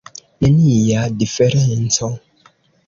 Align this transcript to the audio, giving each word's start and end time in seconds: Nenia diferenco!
Nenia 0.45 1.03
diferenco! 1.21 2.13